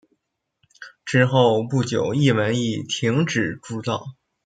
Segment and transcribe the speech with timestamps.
[1.05, 4.03] 之后不久一文亦停止铸造。